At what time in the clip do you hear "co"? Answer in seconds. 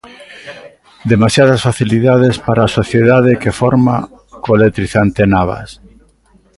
4.41-4.51